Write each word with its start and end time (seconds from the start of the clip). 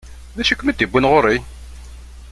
D 0.35 0.37
acu 0.41 0.51
i 0.53 0.55
kem-id-yewwin 0.55 1.09
ɣur-i? 1.11 1.37